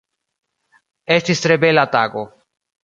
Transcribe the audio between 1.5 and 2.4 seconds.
bela tago.